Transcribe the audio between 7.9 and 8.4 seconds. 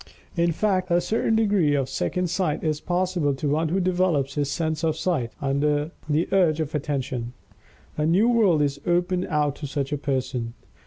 A new